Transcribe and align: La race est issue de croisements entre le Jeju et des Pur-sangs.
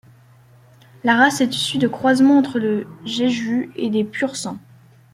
La 1.03 1.15
race 1.15 1.41
est 1.41 1.55
issue 1.55 1.77
de 1.77 1.87
croisements 1.87 2.39
entre 2.39 2.57
le 2.57 2.87
Jeju 3.05 3.69
et 3.75 3.91
des 3.91 4.03
Pur-sangs. 4.03 4.57